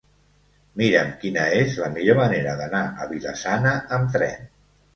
[0.79, 4.53] Mira'm quina és la millor manera d'anar a Vila-sana amb tren.